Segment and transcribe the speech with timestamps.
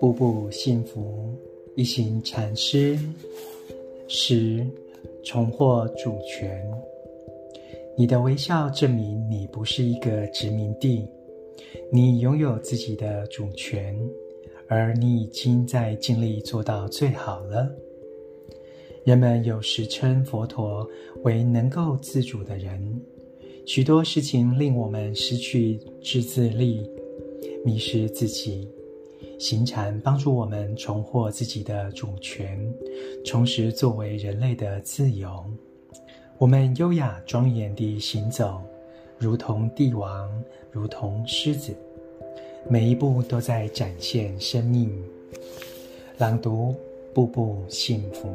[0.00, 1.34] 步步幸福，
[1.76, 2.98] 一行禅师。
[4.08, 4.66] 十，
[5.22, 6.68] 重获主权。
[7.96, 11.06] 你的微笑证明你不是一个殖民地，
[11.92, 13.96] 你拥有自己的主权，
[14.68, 17.70] 而你已经在尽力做到最好了。
[19.04, 20.88] 人们有时称佛陀
[21.22, 23.00] 为能够自主的人。
[23.66, 26.88] 许多事情令我们失去自制力，
[27.64, 28.68] 迷失自己。
[29.38, 32.58] 行禅帮助我们重获自己的主权，
[33.24, 35.44] 重拾作为人类的自由。
[36.36, 38.60] 我们优雅庄严地行走，
[39.18, 40.30] 如同帝王，
[40.70, 41.74] 如同狮子，
[42.68, 44.90] 每一步都在展现生命。
[46.18, 46.74] 朗读，
[47.14, 48.28] 步步幸福。